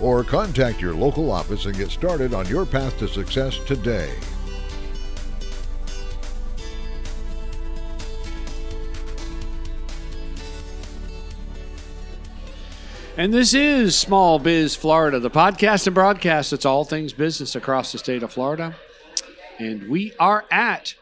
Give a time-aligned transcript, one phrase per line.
[0.00, 4.12] or contact your local office and get started on your path to success today.
[13.16, 17.92] And this is Small Biz Florida, the podcast and broadcast that's all things business across
[17.92, 18.74] the state of Florida.
[19.58, 20.94] And we are at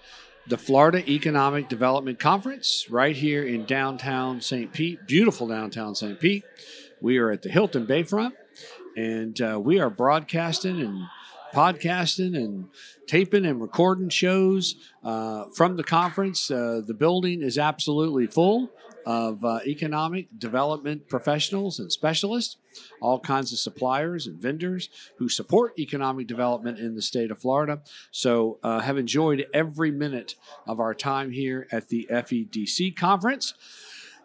[0.48, 4.72] the Florida Economic Development Conference right here in downtown St.
[4.72, 6.18] Pete, beautiful downtown St.
[6.18, 6.42] Pete.
[7.00, 8.32] We are at the Hilton Bayfront,
[8.98, 11.06] and uh, we are broadcasting and
[11.54, 12.66] podcasting and
[13.06, 14.74] taping and recording shows
[15.04, 16.50] uh, from the conference.
[16.50, 18.68] Uh, the building is absolutely full
[19.06, 22.56] of uh, economic development professionals and specialists,
[23.00, 24.88] all kinds of suppliers and vendors
[25.18, 27.80] who support economic development in the state of Florida.
[28.10, 30.34] So, uh, have enjoyed every minute
[30.66, 33.54] of our time here at the FEDC conference.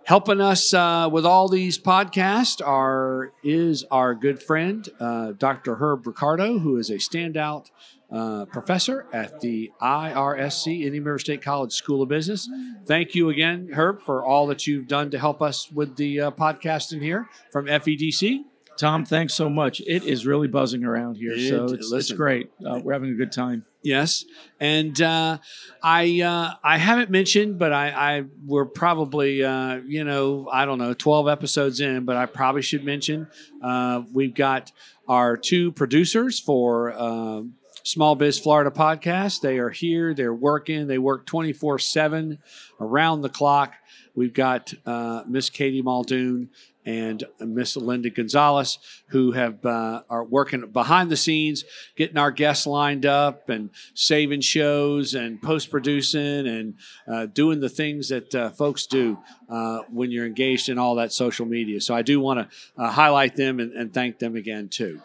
[0.05, 5.75] Helping us uh, with all these podcasts are is our good friend uh, Dr.
[5.75, 7.67] Herb Ricardo, who is a standout
[8.11, 12.49] uh, professor at the IRSC, Indian River State College School of Business.
[12.85, 16.31] Thank you again, Herb, for all that you've done to help us with the uh,
[16.31, 18.41] podcasting here from FEDC.
[18.77, 19.81] Tom, thanks so much.
[19.87, 22.49] It is really buzzing around here, It- so it's, it's great.
[22.65, 23.65] Uh, we're having a good time.
[23.83, 24.23] Yes,
[24.61, 25.39] and uh,
[25.83, 30.77] I uh, I haven't mentioned, but I, I we're probably uh, you know I don't
[30.77, 33.27] know twelve episodes in, but I probably should mention
[33.61, 34.71] uh, we've got
[35.07, 39.41] our two producers for um Small Biz Florida podcast.
[39.41, 40.13] They are here.
[40.13, 40.87] They're working.
[40.87, 42.39] They work twenty four seven
[42.79, 43.73] around the clock.
[44.15, 46.49] We've got uh, Miss Katie Muldoon
[46.85, 48.77] and Miss Linda Gonzalez,
[49.07, 51.63] who have uh, are working behind the scenes,
[51.95, 56.75] getting our guests lined up and saving shows and post producing and
[57.07, 59.17] uh, doing the things that uh, folks do
[59.49, 61.79] uh, when you're engaged in all that social media.
[61.81, 65.01] So I do want to uh, highlight them and, and thank them again too.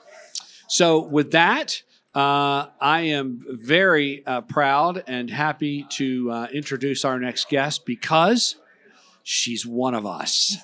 [0.68, 1.82] So with that.
[2.14, 8.56] Uh, I am very proud and happy to uh, introduce our next guest because
[9.22, 10.56] she's one of us.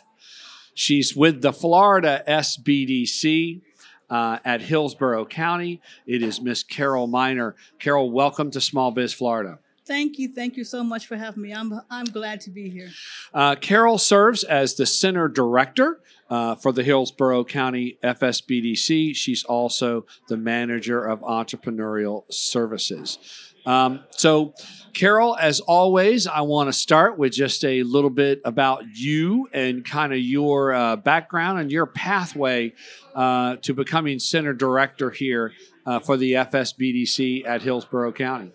[0.75, 3.63] She's with the Florida SBDC
[4.11, 5.81] uh, at Hillsborough County.
[6.07, 7.55] It is Miss Carol Miner.
[7.79, 9.61] Carol, welcome to Small Biz Florida.
[9.87, 10.29] Thank you.
[10.29, 11.53] Thank you so much for having me.
[11.53, 12.91] I'm, I'm glad to be here.
[13.33, 19.15] Uh, Carol serves as the center director uh, for the Hillsborough County FSBDC.
[19.15, 23.19] She's also the manager of entrepreneurial services.
[23.67, 24.55] Um, so,
[24.93, 29.85] Carol, as always, I want to start with just a little bit about you and
[29.85, 32.75] kind of your uh, background and your pathway
[33.15, 35.53] uh, to becoming center director here
[35.87, 38.53] uh, for the FSBDC at Hillsborough County.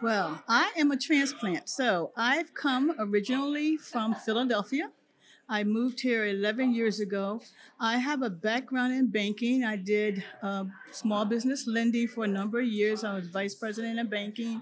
[0.00, 1.68] Well, I am a transplant.
[1.68, 4.90] So I've come originally from Philadelphia.
[5.50, 7.40] I moved here 11 years ago.
[7.80, 9.64] I have a background in banking.
[9.64, 13.02] I did uh, small business lending for a number of years.
[13.02, 14.60] I was vice president of banking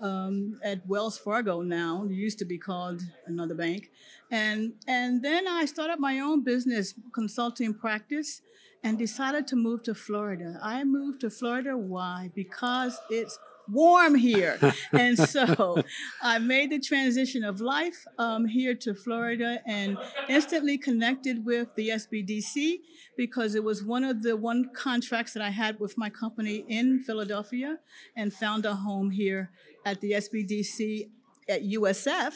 [0.00, 2.04] um, at Wells Fargo now.
[2.04, 3.90] It used to be called another bank.
[4.30, 8.42] And, and then I started my own business consulting practice
[8.84, 10.60] and decided to move to Florida.
[10.62, 11.76] I moved to Florida.
[11.76, 12.30] Why?
[12.32, 13.36] Because it's
[13.70, 14.58] warm here.
[14.92, 15.82] and so
[16.22, 19.98] I made the transition of life um, here to Florida and
[20.28, 22.80] instantly connected with the SBDC
[23.16, 27.02] because it was one of the one contracts that I had with my company in
[27.02, 27.78] Philadelphia
[28.16, 29.50] and found a home here
[29.84, 31.08] at the SBDC
[31.48, 32.34] at USF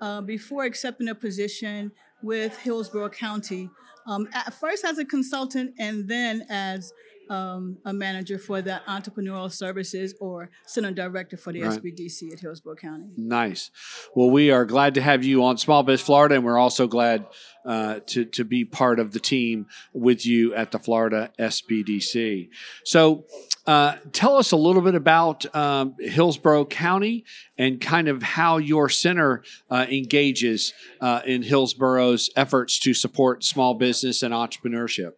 [0.00, 3.68] uh, before accepting a position with Hillsborough County,
[4.06, 6.92] um, at first as a consultant and then as
[7.32, 11.80] um, a manager for the entrepreneurial services or center director for the Right.
[11.82, 13.06] SBDC at Hillsborough County.
[13.16, 13.70] Nice.
[14.14, 17.26] Well, we are glad to have you on Small Biz Florida, and we're also glad
[17.64, 22.48] uh, to to be part of the team with you at the Florida SBDC.
[22.84, 23.24] So,
[23.66, 27.24] uh, tell us a little bit about um, Hillsborough County
[27.56, 33.74] and kind of how your center uh, engages uh, in Hillsborough's efforts to support small
[33.74, 35.12] business and entrepreneurship.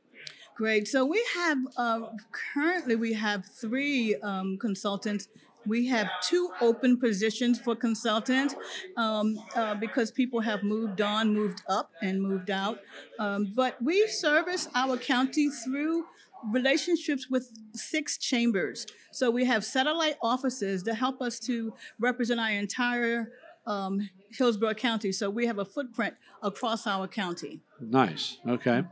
[0.56, 0.86] Great.
[0.86, 5.28] So we have uh, currently we have three um, consultants.
[5.66, 8.54] We have two open positions for consultant
[8.96, 12.80] um, uh, because people have moved on, moved up, and moved out.
[13.18, 16.04] Um, but we service our county through
[16.52, 18.86] relationships with six chambers.
[19.10, 23.32] So we have satellite offices that help us to represent our entire
[23.66, 25.12] um, Hillsborough County.
[25.12, 27.61] So we have a footprint across our county.
[27.81, 28.38] Nice.
[28.46, 28.84] Okay.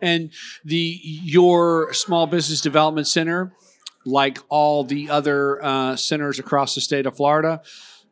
[0.00, 0.32] And
[0.64, 3.52] the your small business development center,
[4.04, 7.62] like all the other uh, centers across the state of Florida,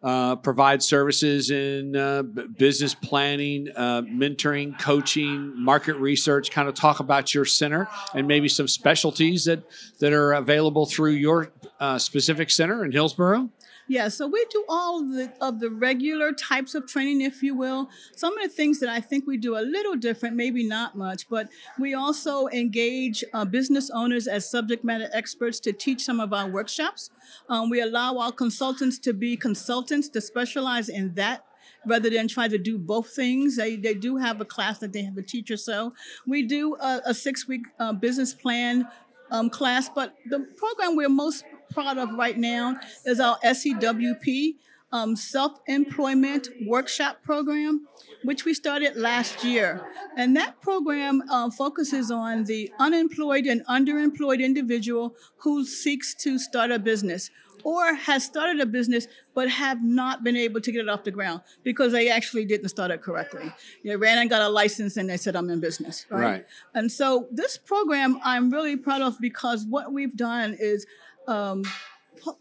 [0.02, 6.50] uh, provide services in uh, business planning, uh, mentoring, coaching, market research.
[6.50, 9.64] Kind of talk about your center and maybe some specialties that
[9.98, 11.50] that are available through your
[11.80, 13.50] uh, specific center in Hillsborough.
[13.88, 17.54] Yeah, so we do all of the, of the regular types of training, if you
[17.54, 17.88] will.
[18.16, 21.28] Some of the things that I think we do a little different, maybe not much,
[21.28, 21.48] but
[21.78, 26.48] we also engage uh, business owners as subject matter experts to teach some of our
[26.48, 27.10] workshops.
[27.48, 31.44] Um, we allow our consultants to be consultants to specialize in that
[31.86, 33.56] rather than try to do both things.
[33.56, 35.56] They, they do have a class that they have a teacher.
[35.56, 35.94] So
[36.26, 38.88] we do a, a six week uh, business plan
[39.30, 44.56] um, class, but the program we're most proud of right now is our SEWP
[44.92, 47.86] um, Self Employment Workshop Program,
[48.22, 49.84] which we started last year.
[50.16, 56.70] And that program uh, focuses on the unemployed and underemployed individual who seeks to start
[56.70, 57.30] a business
[57.64, 61.10] or has started a business but have not been able to get it off the
[61.10, 63.52] ground because they actually didn't start it correctly.
[63.84, 66.06] They ran and got a license and they said, I'm in business.
[66.08, 66.20] Right.
[66.20, 66.46] Right.
[66.74, 70.86] And so this program I'm really proud of because what we've done is
[71.26, 71.64] um,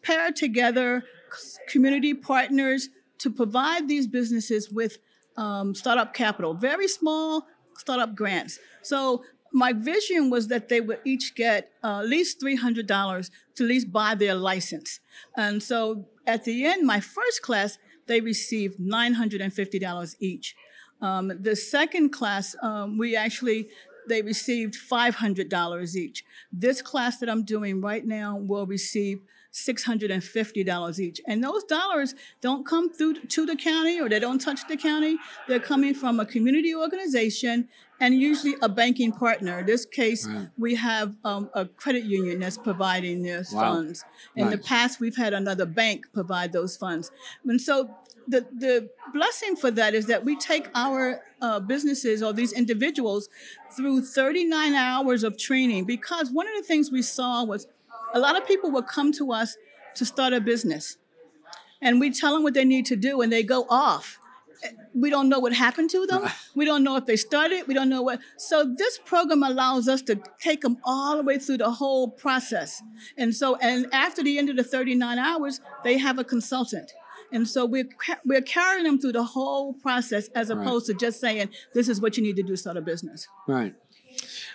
[0.02, 1.04] pair together
[1.68, 2.90] community partners
[3.20, 4.98] to provide these businesses with
[5.38, 7.46] um, startup capital, very small
[7.78, 8.60] startup grants.
[8.82, 12.86] So my vision was that they would each get uh, at least $300
[13.56, 15.00] to at least buy their license.
[15.38, 17.78] And so at the end, my first class,
[18.08, 20.56] they received $950 each.
[21.02, 23.70] Um, the second class, um, we actually
[24.08, 26.24] they received $500 each.
[26.52, 29.20] This class that I'm doing right now will receive
[29.54, 31.22] $650 each.
[31.28, 35.18] And those dollars don't come through to the county or they don't touch the county.
[35.48, 37.70] They're coming from a community organization
[38.02, 39.60] and usually a banking partner.
[39.60, 43.62] In this case, we have um, a credit union that's providing those Wow.
[43.76, 44.04] funds.
[44.36, 47.10] In the past, we've had another bank provide those funds.
[47.46, 47.96] And so
[48.28, 53.30] the, the blessing for that is that we take our uh, businesses or these individuals
[53.76, 57.68] through 39 hours of training because one of the things we saw was
[58.14, 59.58] a lot of people would come to us
[59.96, 60.98] to start a business
[61.82, 64.18] and we tell them what they need to do and they go off.
[64.96, 66.28] We don't know what happened to them.
[66.56, 67.68] We don't know if they started.
[67.68, 71.38] We don't know what so this program allows us to take them all the way
[71.38, 72.82] through the whole process.
[73.18, 76.94] And so and after the end of the 39 hours they have a consultant
[77.36, 77.90] and so we're,
[78.26, 80.58] we're carrying them through the whole process as Right.
[80.66, 83.28] opposed to just saying this is what you need to do to start a business
[83.48, 83.76] Right.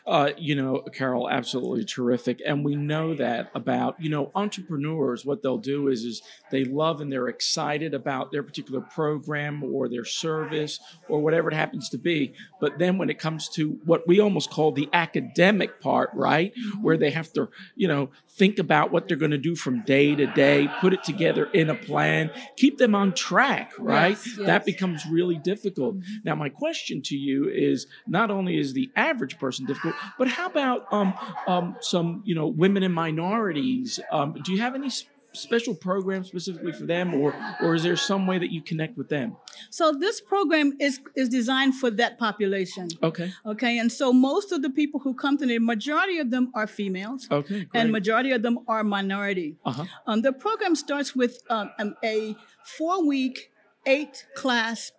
[0.07, 2.41] Uh, you know, Carol, absolutely terrific.
[2.45, 7.01] And we know that about, you know, entrepreneurs, what they'll do is is they love
[7.01, 11.99] and they're excited about their particular program or their service or whatever it happens to
[11.99, 12.33] be.
[12.61, 16.53] But then when it comes to what we almost call the academic part, right?
[16.81, 20.15] Where they have to, you know, think about what they're going to do from day
[20.15, 24.17] to day, put it together in a plan, keep them on track, right?
[24.27, 25.97] Yes, That becomes really difficult.
[26.25, 30.47] Now, my question to you is not only is the average person difficult, but how
[30.47, 31.15] about um,
[31.47, 34.01] um, some, you know, women and minorities?
[34.11, 34.91] Um, do you have any
[35.33, 39.09] special programs specifically for them, or or is there some way that you connect with
[39.09, 39.37] them?
[39.69, 43.31] so this program is is designed for that population Okay.
[43.45, 46.67] okay and so most of the people who come to the majority of them are
[46.67, 47.67] females Okay.
[47.75, 49.85] and majority of them are minority uh-huh.
[50.07, 52.35] Um, the program starts with um, um, a
[52.79, 53.53] four-week,
[53.87, 54.93] eight-class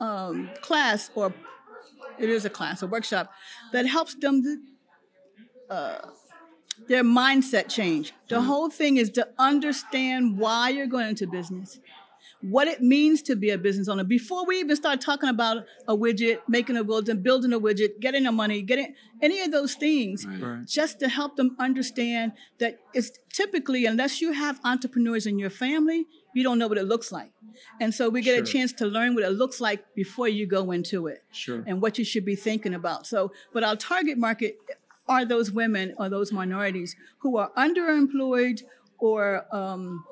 [0.00, 1.32] um, class, or
[2.22, 3.32] it is a class, a workshop
[3.72, 4.42] that helps them
[5.68, 5.98] uh,
[6.88, 8.12] their mindset change.
[8.28, 11.78] The whole thing is to understand why you're going into business,
[12.40, 14.04] what it means to be a business owner.
[14.04, 18.24] Before we even start talking about a widget, making a widget, building a widget, getting
[18.24, 20.66] the money, getting any of those things, Right.
[20.66, 26.06] just to help them understand that it's typically, unless you have entrepreneurs in your family,
[26.34, 27.30] you don't know what it looks like.
[27.80, 28.42] And so we get Sure.
[28.44, 31.62] a chance to learn what it looks like before you go into it Sure.
[31.66, 33.06] and what you should be thinking about.
[33.06, 34.56] So, but our target market
[35.08, 38.62] are those women or those minorities who are underemployed
[38.98, 40.04] or um,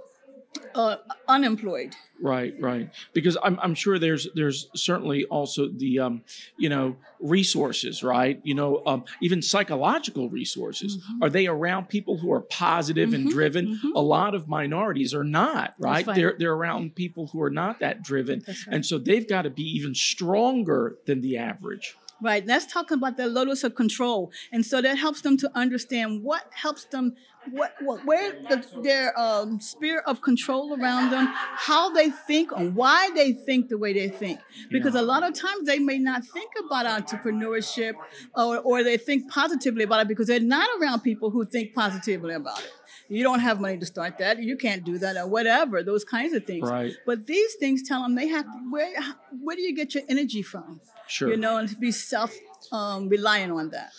[0.75, 0.97] uh,
[1.28, 1.95] unemployed.
[2.23, 2.90] Right, right.
[3.14, 6.23] Because I'm, I'm sure there's there's certainly also the um,
[6.59, 8.40] you know resources, right?
[8.45, 10.97] You know, um, even psychological resources.
[10.99, 11.23] Mm-hmm.
[11.25, 13.66] Are they around people who are positive and Mhm, driven?
[13.83, 13.92] mhm.
[13.95, 16.07] A lot of minorities are not, right?
[16.07, 16.14] right.
[16.14, 18.57] They're they're around people who are not that driven, right.
[18.69, 21.97] and so they've got to be even stronger than the average.
[22.23, 22.47] Right.
[22.47, 24.31] That's talking about the locus of control.
[24.53, 27.15] And so that helps them to understand what helps them,
[27.50, 32.75] what, what where the, their um, sphere of control around them, how they think, and
[32.77, 34.39] why they think the way they think.
[34.71, 37.95] Because a lot of times they may not think about entrepreneurship
[38.37, 42.35] or, or they think positively about it because they're not around people who think positively
[42.35, 42.73] about it.
[43.09, 44.41] You don't have money to start that.
[44.41, 45.83] You can't do that, or whatever.
[45.83, 46.69] Those kinds of things.
[46.69, 46.93] Right.
[47.05, 48.59] But these things tell them they have to.
[48.71, 48.93] Where
[49.43, 50.81] where do you get your energy from?
[51.11, 51.31] Sure.
[51.31, 52.35] You know, and to be self
[52.73, 53.90] um, reliant on that.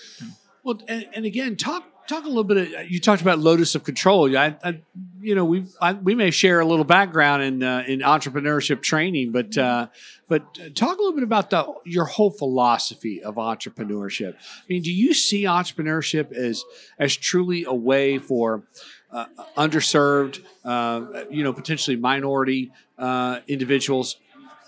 [0.64, 2.58] Well, and, and again, talk talk a little bit.
[2.58, 4.36] Of, you talked about locus of control.
[4.38, 4.82] I, I
[5.20, 5.66] you know, we
[6.04, 9.88] we may share a little background in uh, in entrepreneurship training, but uh,
[10.28, 14.36] but talk a little bit about the your whole philosophy of entrepreneurship.
[14.36, 16.64] I mean, do you see entrepreneurship as
[17.00, 18.64] as truly a way for
[19.12, 19.26] uh,
[19.58, 24.18] underserved, uh, you know, potentially minority uh, individuals,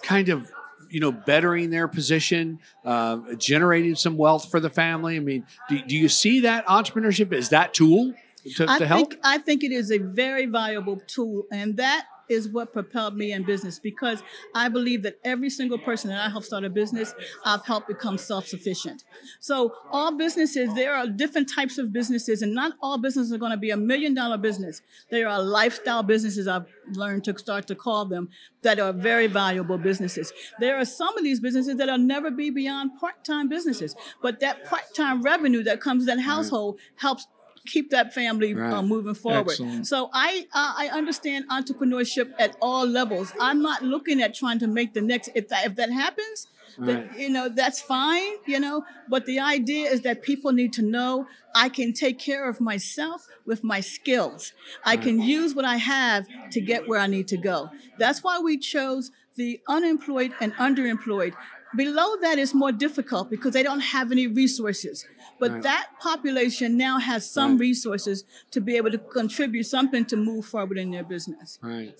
[0.01, 0.51] kind of
[0.93, 5.17] you know, bettering their position, uh, generating some wealth for the family?
[5.17, 8.13] I mean, do, do you see that entrepreneurship as that tool
[8.57, 9.09] to, I to help?
[9.09, 13.31] think I think it is a very valuable tool, and that is what propelled me
[13.31, 14.21] in business because
[14.53, 17.13] I believe that every single person that I help start a business,
[17.45, 19.03] I've helped become self-sufficient.
[19.39, 23.51] So all businesses, there are different types of businesses, and not all businesses are going
[23.51, 24.81] to be a million dollar business.
[25.09, 28.29] There are lifestyle businesses I've learned to start to call them
[28.61, 30.33] that are very valuable businesses.
[30.59, 35.21] There are some of these businesses that'll never be beyond part-time businesses, but that part-time
[35.21, 37.27] revenue that comes to that household helps
[37.65, 38.73] keep that family Right.
[38.73, 39.51] uh, moving forward.
[39.51, 39.87] Excellent.
[39.87, 43.33] So I uh, I understand entrepreneurship at all levels.
[43.39, 47.09] I'm not looking at trying to make the next if that if that happens, Right.
[47.17, 48.83] you know that's fine, you know.
[49.09, 53.27] But the idea is that people need to know I can take care of myself
[53.45, 54.53] with my skills.
[54.83, 57.69] I can use what I have to get where I need to go.
[57.97, 61.33] That's why we chose the unemployed and underemployed.
[61.75, 65.05] Below that is more difficult because they don't have any resources.
[65.39, 65.63] But Right.
[65.63, 67.61] that population now has some Right.
[67.61, 71.57] resources to be able to contribute something to move forward in their business.
[71.61, 71.99] Right.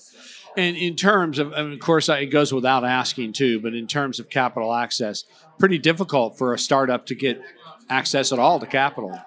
[0.56, 4.20] And in terms of, and of course, it goes without asking too, but in terms
[4.20, 5.24] of capital access,
[5.58, 7.42] pretty difficult for a startup to get
[7.89, 9.20] access at all to capital.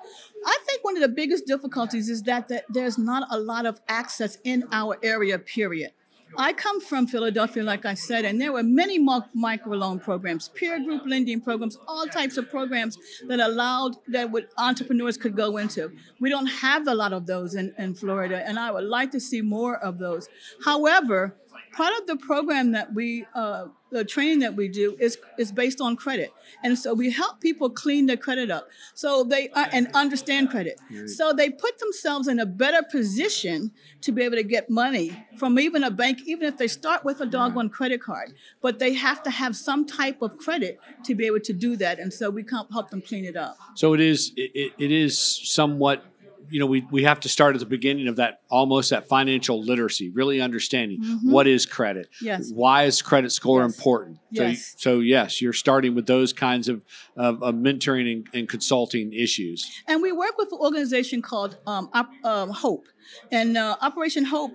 [0.49, 3.81] I think one of the biggest difficulties is that, that there's not a lot of
[3.89, 5.91] access in our area, period.
[6.37, 11.03] I come from Philadelphia, like I said, and there were many microloan programs, peer group
[11.07, 15.93] lending programs, all types of programs that allowed that what entrepreneurs could go into.
[16.21, 19.21] We don't have a lot of those in, in Florida, and I would like to
[19.21, 20.29] see more of those.
[20.65, 21.37] However,
[21.73, 23.67] part of the program that we uh,
[23.99, 26.31] the training that we do is is based on credit.
[26.65, 28.69] And so we help people clean their credit up.
[28.95, 30.77] So they and understand credit.
[31.19, 33.73] So they put themselves in a better position
[34.03, 35.09] to be able to get money
[35.41, 38.29] from even a bank even if they start with a doggone credit card.
[38.61, 41.99] But they have to have some type of credit to be able to do that.
[41.99, 43.57] And so we help them clean it up.
[43.75, 45.19] So it is, it- it is
[45.59, 46.05] somewhat,
[46.51, 49.63] you know, we, we have to start at the beginning of that, almost that financial
[49.63, 52.09] literacy, really understanding what is credit.
[52.21, 52.51] Yes.
[52.53, 53.75] Why is credit score Yes.
[53.77, 54.19] important?
[54.35, 54.75] So, Yes.
[54.79, 56.83] so yes, you're starting with those kinds of,
[57.17, 59.71] of, of mentoring and, and consulting issues.
[59.89, 62.87] And we work with an organization called um, Op- um, Hope.
[63.33, 64.53] And uh, Operation Hope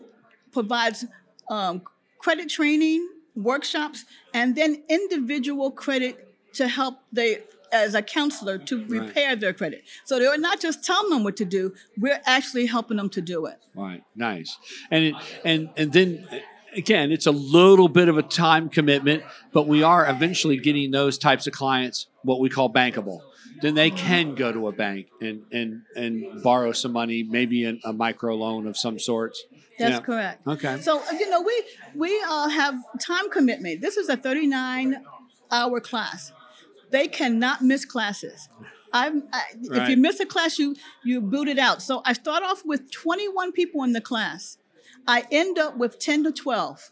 [0.52, 1.06] provides
[1.50, 1.82] um,
[2.20, 7.40] credit training, workshops, and then individual credit to help they
[7.72, 9.84] as a counselor to repair their credit.
[10.06, 13.46] So they're not just telling them what to do, we're actually helping them to do
[13.46, 13.58] it.
[13.76, 14.04] Right.
[14.16, 14.58] Nice.
[14.90, 16.38] And it, and and then uh,
[16.76, 21.18] again, it's a little bit of a time commitment, but we are eventually getting those
[21.18, 23.22] types of clients what we call bankable.
[23.62, 27.80] Then they can go to a bank and and and borrow some money, maybe in
[27.84, 29.44] a micro loan of some sorts.
[29.78, 30.00] That's Yeah.
[30.00, 30.48] correct.
[30.48, 30.82] Okay.
[30.82, 31.64] So you know, we
[31.96, 33.82] we uh, have time commitment.
[33.82, 35.04] This is a 39
[35.52, 36.32] hour class.
[36.92, 38.50] They cannot miss classes.
[38.94, 41.82] I'm, I, If you miss a class, you you boot it out.
[41.82, 44.58] So I start off with 21 people in the class.
[45.08, 46.90] I end up with 10 to 12.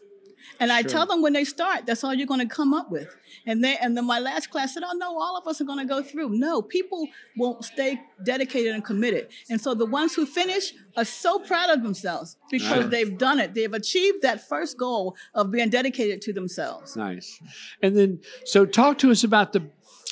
[0.58, 3.14] And I tell them when they start, that's all you're going to come up with.
[3.46, 5.78] And they and then my last class said, "Oh no, all of us are going
[5.78, 9.28] to go through." No, people won't stay dedicated and committed.
[9.48, 12.90] And so the ones who finish are so proud of themselves because Right.
[12.90, 13.54] they've done it.
[13.54, 16.96] They've achieved that first goal of being dedicated to themselves.
[16.96, 17.40] Nice.
[17.82, 19.62] And then, so talk to us about the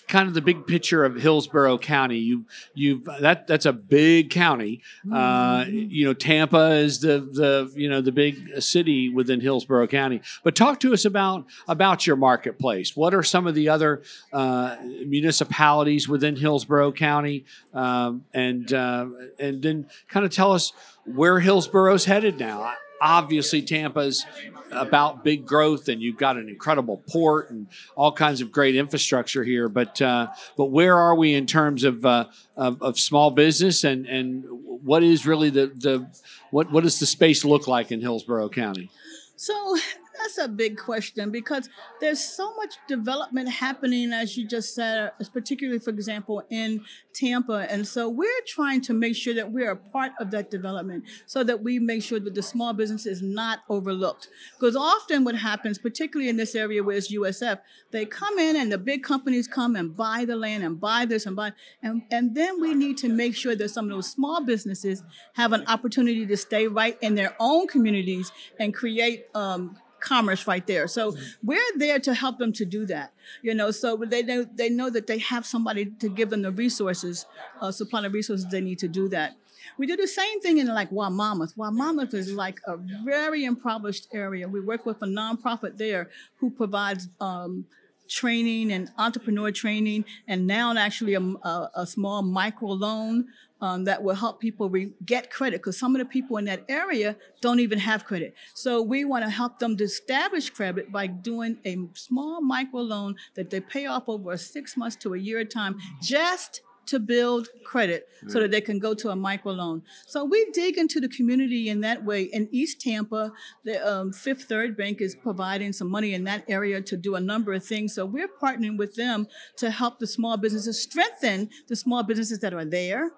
[0.09, 2.19] kind of the big picture of Hillsborough County.
[2.19, 4.83] You, you've that that's a big county.
[5.12, 10.21] Uh, you know, Tampa is the the you know the big city within Hillsborough County.
[10.43, 12.97] But talk to us about about your marketplace.
[12.97, 17.45] What are some of the other uh, municipalities within Hillsborough County?
[17.75, 19.07] Um, and uh,
[19.38, 20.73] and then kind of tell us
[21.05, 22.75] where Hillsborough's headed now.
[23.00, 24.25] Obviously Tampa's
[24.71, 29.45] about big growth, and you've got an incredible port and all kinds of great infrastructure
[29.45, 29.69] here.
[29.69, 32.26] But uh, but where are we in terms of, uh,
[32.57, 36.07] of, of small business, and and what is really the the
[36.50, 38.90] what what does the space look like in Hillsborough County?
[39.37, 39.76] So
[40.19, 41.69] that's a big question because
[42.01, 46.83] there's so much development happening, as you just said, particularly, for example, in
[47.15, 47.67] Tampa.
[47.71, 51.43] And so we're trying to make sure that we're a part of that development so
[51.45, 54.29] that we make sure that the small business is not overlooked.
[54.59, 57.61] Because often what happens, particularly in this area where it's USF,
[57.91, 61.27] they come in and the big companies come and buy the land and buy this
[61.27, 64.45] and buy, and, and then we need to make sure that some of those small
[64.45, 65.03] businesses
[65.35, 70.67] have an opportunity to stay right in their own communities and create um, commerce right
[70.67, 70.87] there.
[70.88, 73.12] So we're there to help them to do that.
[73.43, 76.52] You know, so they know they know that they have somebody to give them the
[76.52, 77.26] resources,
[77.61, 79.37] uh, supply the resources they need to do that.
[79.76, 81.55] We do the same thing in like Wimauma.
[81.57, 84.49] Wimauma is like a very impoverished area.
[84.49, 87.67] We work with a nonprofit there who provides um,
[88.09, 93.27] training and entrepreneur training, and now actually a, a, a small micro loan
[93.61, 96.65] um, that will help people re- get credit because some of the people in that
[96.69, 98.35] area don't even have credit.
[98.55, 103.17] So we want to help them to establish credit by doing a small micro loan
[103.35, 108.09] that they pay off over six months to a year time, just to build credit
[108.26, 109.83] so that they can go to a micro loan.
[110.07, 112.23] So we dig into the community in that way.
[112.25, 113.33] In East Tampa,
[113.64, 117.21] the um, Fifth Third Bank is providing some money in that area to do a
[117.21, 117.95] number of things.
[117.95, 122.52] So we're partnering with them to help the small businesses strengthen the small businesses that
[122.52, 123.12] are there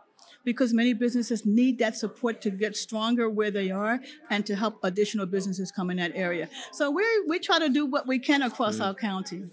[0.44, 4.00] because many businesses need that support to get stronger where they are
[4.30, 6.48] and to help additional businesses come in that area.
[6.72, 8.86] So we we try to do what we can across mm.
[8.86, 9.44] our county.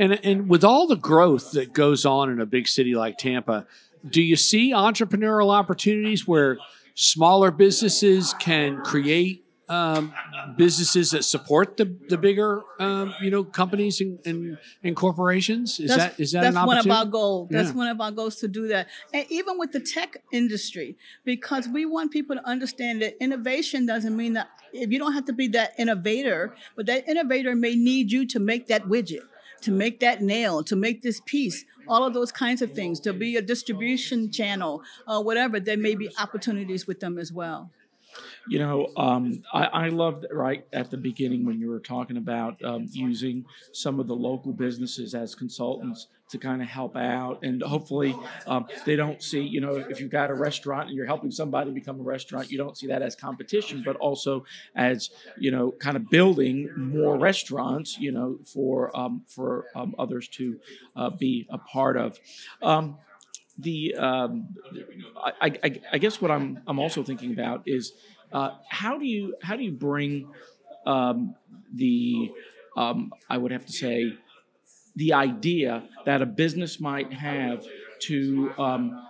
[0.00, 3.66] And and with all the growth that goes on in a big city like Tampa,
[4.08, 6.56] do you see entrepreneurial opportunities where
[6.94, 10.14] smaller businesses can create um,
[10.56, 15.78] businesses that support the the bigger um, you know companies and, and, and corporations?
[15.78, 17.48] Is that's, that is that that's one of our goals?
[17.50, 17.74] That's yeah.
[17.74, 21.84] one of our goals to do that, and even with the tech industry, because we
[21.84, 25.48] want people to understand that innovation doesn't mean that if you don't have to be
[25.48, 29.26] that innovator, but that innovator may need you to make that widget
[29.62, 33.12] to make that nail, to make this piece, all of those kinds of things, to
[33.12, 37.70] be a distribution channel, uh, whatever, there may be opportunities with them as well.
[38.48, 42.62] You know, um, I, I loved right at the beginning when you were talking about
[42.64, 47.62] um, using some of the local businesses as consultants to kind of help out, and
[47.62, 48.16] hopefully
[48.46, 49.40] um, they don't see.
[49.40, 52.58] You know, if you've got a restaurant and you're helping somebody become a restaurant, you
[52.58, 57.98] don't see that as competition, but also as you know, kind of building more restaurants.
[57.98, 60.58] You know, for um, for um, others to
[60.96, 62.18] uh, be a part of.
[62.62, 62.98] Um,
[63.58, 64.54] the um,
[65.16, 67.92] I, I, I, guess what I'm I'm also thinking about is
[68.32, 70.32] uh, how do you how do you bring
[70.86, 71.34] um,
[71.74, 72.30] the
[72.76, 74.14] I would have to say
[74.96, 77.64] the idea that a business might have
[78.00, 79.00] to um,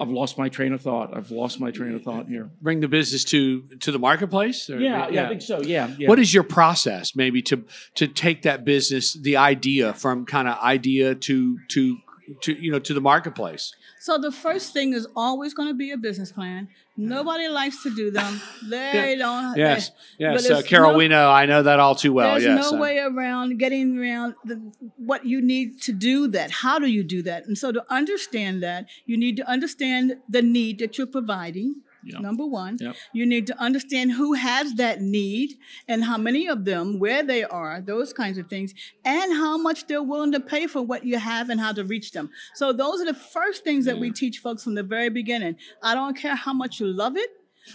[0.00, 1.14] I've lost my train of thought.
[1.14, 2.50] I've lost my train of thought here.
[2.62, 4.68] Bring the business to to the marketplace.
[4.70, 5.60] Or, yeah, yeah, yeah, I think so.
[5.60, 6.08] Yeah, yeah.
[6.08, 7.64] What is your process, maybe to
[7.96, 11.98] to take that business, the idea from kind of idea to to
[12.42, 13.74] to you know to the marketplace?
[14.00, 16.68] So the first thing is always going to be a business plan.
[16.96, 18.40] Nobody likes to do them.
[18.68, 19.14] They yeah.
[19.16, 19.56] don't.
[19.56, 20.50] Yes, they, yes.
[20.50, 21.30] Uh, Carol, no, we know.
[21.30, 22.32] I know that all too well.
[22.32, 24.60] There's yes, no way around getting around the,
[24.96, 26.50] what you need to do that.
[26.50, 27.46] How do you do that?
[27.46, 32.20] And so to understand that, you need to understand the need that you're providing Yep.
[32.20, 32.96] Number one, yep.
[33.12, 37.44] you need to understand who has that need and how many of them, where they
[37.44, 41.18] are, those kinds of things, and how much they're willing to pay for what you
[41.18, 42.30] have and how to reach them.
[42.54, 45.56] So, those are the first things that we teach folks from the very beginning.
[45.82, 47.30] I don't care how much you love it,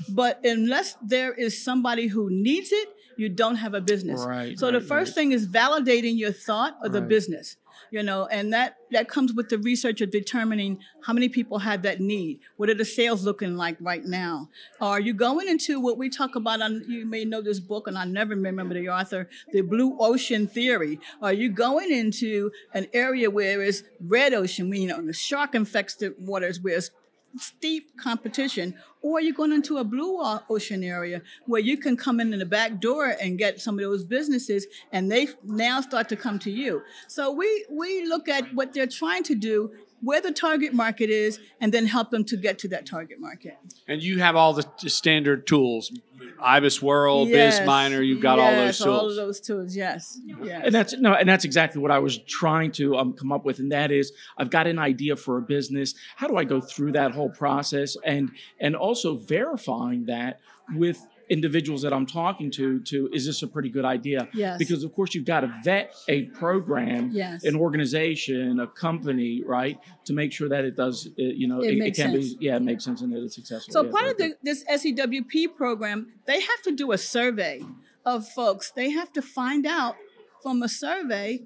[0.10, 4.26] but unless there is somebody who needs it, you don't have a business.
[4.26, 5.16] Right, so, right, the first right.
[5.16, 7.58] thing is validating your thought of the business
[7.92, 11.82] you know and that that comes with the research of determining how many people have
[11.82, 12.40] that need.
[12.58, 14.50] What are the sales looking like right now?
[14.80, 16.62] Are you going into what we talk about?
[16.62, 20.48] On you may know this book and i never remember the author the blue ocean
[20.48, 21.00] theory.
[21.22, 26.14] Are you going into an area where it's red ocean you know the shark infested
[26.20, 26.92] waters where it's
[27.38, 30.20] steep competition, or you're going into a blue
[30.50, 33.84] ocean area where you can come in in the back door and get some of
[33.84, 36.82] those businesses, and they now start to come to you.
[37.08, 39.72] So we we look at what they're trying to do
[40.02, 43.58] where the target market is and then help them to get to that target market.
[43.88, 45.92] And you have all the standard tools,
[46.40, 47.60] IBIS World, Yes.
[47.60, 48.06] BizMiner.
[48.06, 48.88] You've got all those Yes, tools.
[49.02, 49.76] all of those tools.
[49.76, 50.20] Yes.
[50.44, 50.62] yes.
[50.66, 53.60] And that's no, and that's exactly what I was trying to um, come up with,
[53.60, 55.96] and that is, I've got an idea for a business.
[56.16, 60.40] How do I go through that whole process, and and also verifying that
[60.76, 64.28] with individuals that I'm talking to, to is this a pretty good idea?
[64.34, 64.58] Yes.
[64.58, 67.44] Because of course you've got to vet a program, Yes.
[67.44, 71.72] an organization, a company, right, to make sure that it does, uh, you know, It
[71.72, 72.34] it, makes can sense.
[72.36, 73.74] be, yeah, it makes sense and that it's successful.
[73.74, 77.62] So Yeah, part of the, this SEWP program, they have to do a survey
[78.06, 78.72] of folks.
[78.72, 79.96] They have to find out
[80.44, 81.42] from a survey,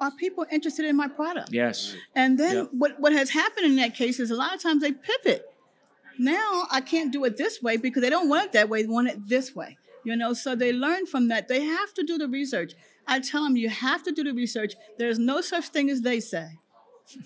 [0.00, 1.50] are people interested in my product?
[1.52, 2.68] yes, And then Yep.
[2.72, 5.42] what, what has happened in that case is a lot of times they pivot.
[6.18, 8.82] Now I can't do it this way because they don't want it that way.
[8.82, 9.76] They want it this way.
[10.04, 11.48] You know, so they learn from that.
[11.48, 12.72] They have to do the research.
[13.06, 14.74] I tell them you have to do the research.
[14.98, 16.48] There's no such thing as they say.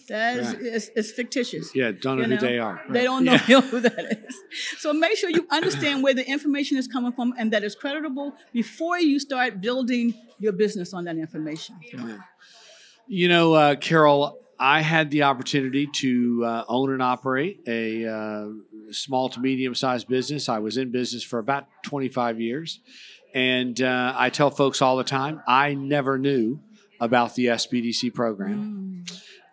[0.09, 1.07] That is Right.
[1.07, 1.75] fictitious.
[1.75, 2.83] yeah, don't know You who they are.
[2.91, 3.37] They don't know
[3.71, 4.35] who that is.
[4.79, 8.35] So make sure you understand where the information is coming from and that it's creditable
[8.53, 11.77] before you start building your business on that information.
[13.07, 18.49] You know, uh, Carol, I had the opportunity to uh, own and operate a uh,
[18.91, 20.49] small to medium sized business.
[20.49, 22.81] I was in business for about 25 years.
[23.35, 26.61] And uh, I tell folks all the time, I never knew
[27.01, 29.05] about the SBDC program.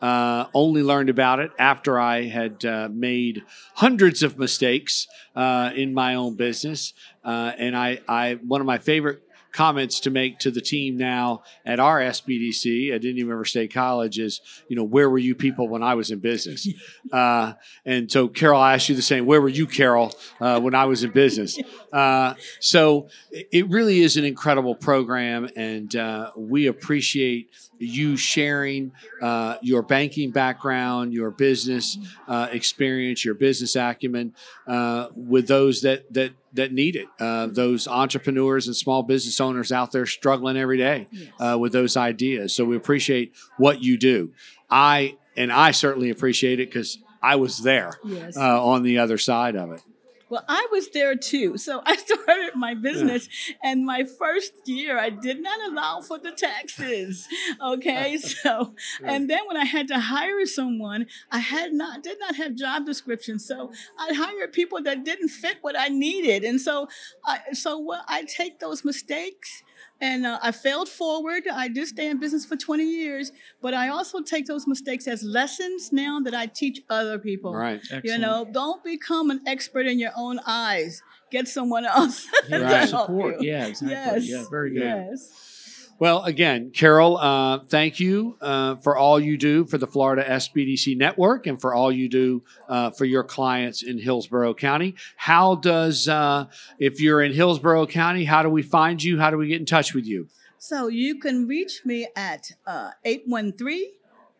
[0.02, 3.44] Uh, only learned about it after I had uh, made
[3.76, 6.94] hundreds of mistakes uh, in my own business.
[7.24, 9.24] Uh, and I, I, one of my favorite
[9.56, 14.20] comments to make to the team now at our SBDC at Indian River State College
[14.20, 16.68] is, you know, where were you people when I was in business?
[17.12, 17.54] Uh,
[17.86, 19.26] and so, Carol, I asked you the same.
[19.26, 21.58] Where were you, Carol, uh, when I was in business?
[21.94, 28.91] Uh, so it it really is an incredible program, and uh, we appreciate you sharing
[29.22, 34.34] uh, your banking background, your business uh, experience, your business acumen
[34.68, 37.08] uh, with those that that that need it.
[37.20, 41.08] Uh, those entrepreneurs and small business owners out there struggling every day
[41.39, 42.56] uh, with those ideas.
[42.56, 44.34] So we appreciate what you do.
[44.70, 48.38] I and I certainly appreciate it because I was there Yes.
[48.38, 49.82] uh, on the other side of it.
[50.27, 51.57] Well, I was there too.
[51.57, 53.29] So I started my business,
[53.63, 57.27] and my first year, I did not allow for the taxes.
[57.61, 62.35] Okay, so and then when I had to hire someone, I had not did not
[62.35, 63.45] have job descriptions.
[63.45, 66.88] So I hired people that didn't fit what I needed, and so
[67.25, 69.63] I so I take those mistakes.
[70.02, 71.43] And uh, I failed forward.
[71.52, 75.24] I did stay in business for 20 years, but I also take those mistakes as
[75.24, 77.54] lessons now that I teach other people.
[77.54, 77.80] Right.
[77.80, 78.06] Excellent.
[78.06, 81.02] You know, don't become an expert in your own eyes.
[81.32, 83.41] Get someone else Yeah, to help support.
[83.41, 83.52] you.
[83.52, 84.28] Yeah, exactly.
[84.28, 84.30] Yes.
[84.30, 84.84] Yeah, very good.
[84.84, 85.55] Yes.
[85.97, 90.97] Well, again, Carol, uh, thank you uh, for all you do for the Florida SBDC
[90.97, 94.95] network and for all you do uh, for your clients in Hillsborough County.
[95.15, 96.47] How does, uh,
[96.79, 99.17] if you're in Hillsborough County, how do we find you?
[99.17, 100.27] How do we get in touch with you?
[100.58, 103.91] So you can reach me at uh, 813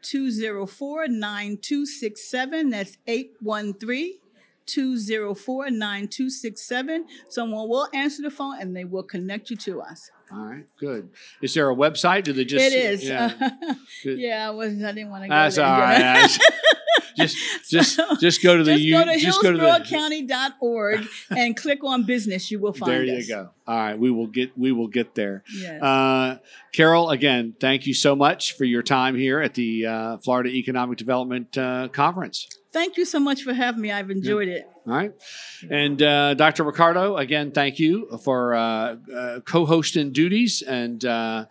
[0.02, 2.70] 204 9267.
[2.70, 4.16] That's 813
[4.66, 7.06] 204 9267.
[7.30, 10.10] Someone will answer the phone and they will connect you to us.
[10.32, 11.10] All right, good.
[11.42, 12.24] Is there a website?
[12.24, 12.66] Do they just?
[12.66, 13.04] it is.
[13.08, 13.32] Yeah.
[14.04, 15.66] Yeah, I, was, I didn't want to go That's there.
[15.66, 16.30] all right.
[17.18, 17.38] Just,
[17.70, 18.78] just, just go to the.
[18.78, 22.52] Just go to just go to hillsboroughcounty.org and click on business.
[22.52, 23.28] You will find There us.
[23.28, 23.50] you go.
[23.68, 24.58] All right, we will get.
[24.58, 25.44] We will get there.
[25.54, 25.82] Yes.
[25.82, 26.38] Uh,
[26.74, 30.98] Carol, again, thank you so much for your time here at the uh, Florida Economic
[30.98, 32.48] Development uh, Conference.
[32.72, 33.92] Thank you so much for having me.
[33.92, 34.68] I've enjoyed it.
[34.86, 35.14] All right.
[35.70, 36.66] And uh, Dr.
[36.66, 40.62] Ricardo, again, thank you for uh, uh, co hosting duties.
[40.62, 41.46] And, uh,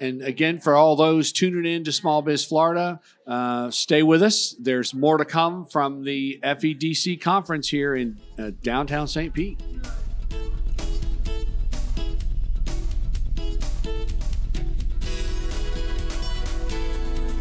[0.00, 4.54] and again, for all those tuning in to Small Biz Florida, uh, stay with us.
[4.58, 9.32] There's more to come from the FEDC conference here in uh, downtown St.
[9.32, 9.60] Pete.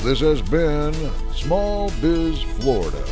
[0.03, 0.93] This has been
[1.33, 3.03] Small Biz Florida,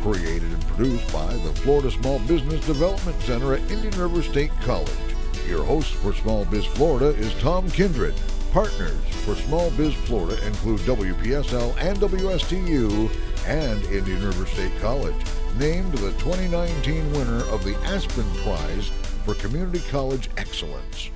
[0.00, 4.88] created and produced by the Florida Small Business Development Center at Indian River State College.
[5.46, 8.14] Your host for Small Biz Florida is Tom Kindred.
[8.52, 13.08] Partners for Small Biz Florida include WPSL and WSTU
[13.46, 15.14] and Indian River State College,
[15.56, 18.90] named the 2019 winner of the Aspen Prize
[19.24, 21.10] for Community College Excellence.